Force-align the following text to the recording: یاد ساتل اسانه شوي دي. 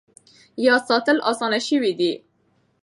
یاد 0.65 0.83
ساتل 0.89 1.17
اسانه 1.31 1.59
شوي 1.67 1.91
دي. 1.99 2.11